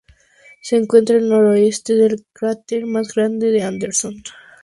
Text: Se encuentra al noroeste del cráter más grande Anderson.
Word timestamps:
Se 0.63 0.77
encuentra 0.77 1.17
al 1.17 1.29
noroeste 1.29 1.93
del 1.93 2.25
cráter 2.33 2.87
más 2.87 3.13
grande 3.13 3.61
Anderson. 3.61 4.23